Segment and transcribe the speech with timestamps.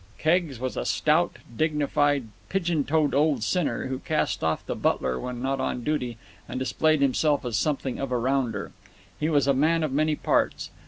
[0.17, 5.43] Keggs was a stout, dignified, pigeon toed old sinner, who cast off the butler when
[5.43, 6.17] not on duty
[6.49, 8.71] and displayed himself as something of a rounder.
[9.19, 10.71] He was a man of many parts.